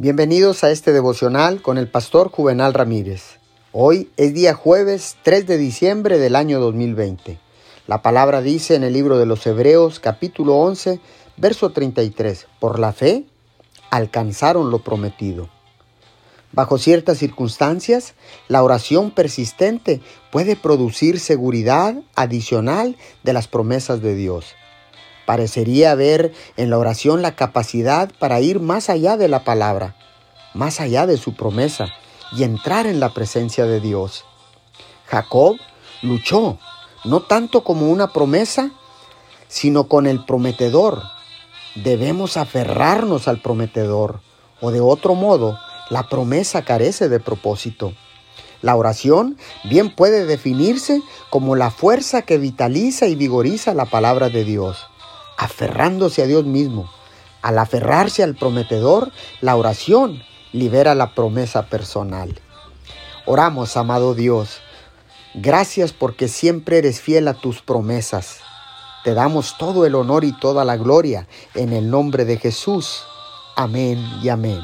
Bienvenidos 0.00 0.64
a 0.64 0.70
este 0.70 0.94
devocional 0.94 1.60
con 1.60 1.76
el 1.76 1.86
pastor 1.86 2.30
Juvenal 2.30 2.72
Ramírez. 2.72 3.38
Hoy 3.70 4.08
es 4.16 4.32
día 4.32 4.54
jueves 4.54 5.18
3 5.24 5.46
de 5.46 5.58
diciembre 5.58 6.18
del 6.18 6.36
año 6.36 6.58
2020. 6.58 7.38
La 7.86 8.00
palabra 8.00 8.40
dice 8.40 8.76
en 8.76 8.82
el 8.82 8.94
libro 8.94 9.18
de 9.18 9.26
los 9.26 9.46
Hebreos 9.46 10.00
capítulo 10.00 10.56
11, 10.56 11.00
verso 11.36 11.72
33, 11.72 12.46
por 12.60 12.78
la 12.78 12.94
fe 12.94 13.26
alcanzaron 13.90 14.70
lo 14.70 14.78
prometido. 14.78 15.50
Bajo 16.52 16.78
ciertas 16.78 17.18
circunstancias, 17.18 18.14
la 18.48 18.62
oración 18.62 19.10
persistente 19.10 20.00
puede 20.32 20.56
producir 20.56 21.20
seguridad 21.20 21.94
adicional 22.14 22.96
de 23.22 23.34
las 23.34 23.48
promesas 23.48 24.00
de 24.00 24.14
Dios. 24.14 24.54
Parecería 25.30 25.94
ver 25.94 26.32
en 26.56 26.70
la 26.70 26.78
oración 26.78 27.22
la 27.22 27.36
capacidad 27.36 28.10
para 28.18 28.40
ir 28.40 28.58
más 28.58 28.90
allá 28.90 29.16
de 29.16 29.28
la 29.28 29.44
palabra, 29.44 29.94
más 30.54 30.80
allá 30.80 31.06
de 31.06 31.16
su 31.18 31.36
promesa 31.36 31.86
y 32.32 32.42
entrar 32.42 32.88
en 32.88 32.98
la 32.98 33.14
presencia 33.14 33.64
de 33.64 33.78
Dios. 33.78 34.24
Jacob 35.06 35.56
luchó, 36.02 36.58
no 37.04 37.20
tanto 37.20 37.62
como 37.62 37.90
una 37.90 38.12
promesa, 38.12 38.72
sino 39.46 39.86
con 39.86 40.08
el 40.08 40.24
prometedor. 40.24 41.00
Debemos 41.76 42.36
aferrarnos 42.36 43.28
al 43.28 43.40
prometedor, 43.40 44.22
o 44.60 44.72
de 44.72 44.80
otro 44.80 45.14
modo, 45.14 45.60
la 45.90 46.08
promesa 46.08 46.62
carece 46.62 47.08
de 47.08 47.20
propósito. 47.20 47.92
La 48.62 48.74
oración 48.74 49.38
bien 49.62 49.94
puede 49.94 50.26
definirse 50.26 51.00
como 51.30 51.54
la 51.54 51.70
fuerza 51.70 52.22
que 52.22 52.36
vitaliza 52.36 53.06
y 53.06 53.14
vigoriza 53.14 53.74
la 53.74 53.84
palabra 53.84 54.28
de 54.28 54.42
Dios 54.42 54.88
aferrándose 55.40 56.22
a 56.22 56.26
Dios 56.26 56.44
mismo. 56.44 56.90
Al 57.42 57.58
aferrarse 57.58 58.22
al 58.22 58.36
prometedor, 58.36 59.10
la 59.40 59.56
oración 59.56 60.22
libera 60.52 60.94
la 60.94 61.14
promesa 61.14 61.66
personal. 61.66 62.38
Oramos, 63.24 63.76
amado 63.78 64.14
Dios. 64.14 64.60
Gracias 65.34 65.92
porque 65.92 66.28
siempre 66.28 66.78
eres 66.78 67.00
fiel 67.00 67.26
a 67.26 67.34
tus 67.34 67.62
promesas. 67.62 68.40
Te 69.02 69.14
damos 69.14 69.56
todo 69.56 69.86
el 69.86 69.94
honor 69.94 70.24
y 70.24 70.32
toda 70.32 70.64
la 70.66 70.76
gloria 70.76 71.26
en 71.54 71.72
el 71.72 71.88
nombre 71.88 72.26
de 72.26 72.36
Jesús. 72.36 73.02
Amén 73.56 73.98
y 74.22 74.28
amén. 74.28 74.60